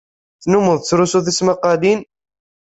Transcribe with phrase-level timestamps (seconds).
[0.41, 1.99] Tennummed tettlusud tismaqqalin?